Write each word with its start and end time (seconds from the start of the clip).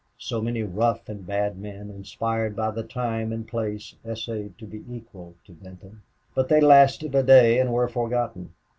So 0.17 0.41
many 0.41 0.63
rough 0.63 1.07
and 1.09 1.27
bad 1.27 1.59
men, 1.59 1.91
inspired 1.91 2.55
by 2.55 2.71
the 2.71 2.81
time 2.81 3.31
and 3.31 3.47
place, 3.47 3.93
essayed 4.03 4.57
to 4.57 4.65
be 4.65 4.83
equal 4.89 5.35
to 5.45 5.51
Benton. 5.53 6.01
But 6.33 6.49
they 6.49 6.59
lasted 6.59 7.13
a 7.13 7.21
day 7.21 7.59
and 7.59 7.71
were 7.71 7.87
forgotten. 7.87 8.51